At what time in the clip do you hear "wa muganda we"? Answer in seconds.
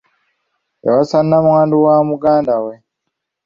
1.85-2.73